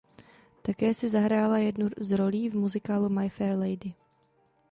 Také 0.61 0.93
si 0.93 1.09
zahrála 1.09 1.57
jednu 1.57 1.89
z 1.97 2.11
rolí 2.11 2.49
v 2.49 2.55
muzikálu 2.55 3.09
My 3.09 3.29
Fair 3.29 3.59
Lady. 3.59 3.93